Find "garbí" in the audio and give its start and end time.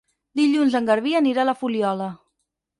0.91-1.15